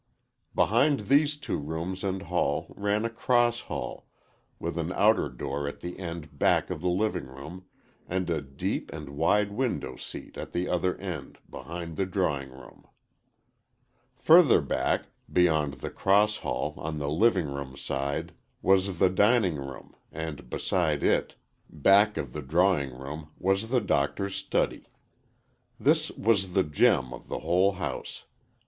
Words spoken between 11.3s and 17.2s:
behind the drawing room. Further back, beyond the cross hall, on the